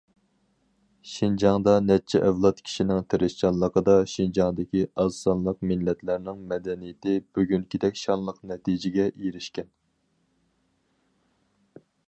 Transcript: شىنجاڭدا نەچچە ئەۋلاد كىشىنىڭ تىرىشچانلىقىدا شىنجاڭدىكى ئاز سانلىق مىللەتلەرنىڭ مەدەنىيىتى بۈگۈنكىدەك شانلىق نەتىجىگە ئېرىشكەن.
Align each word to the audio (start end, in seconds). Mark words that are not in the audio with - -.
شىنجاڭدا 1.09 1.73
نەچچە 1.89 2.21
ئەۋلاد 2.29 2.61
كىشىنىڭ 2.69 3.03
تىرىشچانلىقىدا 3.13 3.95
شىنجاڭدىكى 4.13 4.81
ئاز 5.03 5.19
سانلىق 5.25 5.61
مىللەتلەرنىڭ 5.73 6.41
مەدەنىيىتى 6.53 7.13
بۈگۈنكىدەك 7.39 8.01
شانلىق 8.05 8.43
نەتىجىگە 8.53 9.09
ئېرىشكەن. 9.11 9.69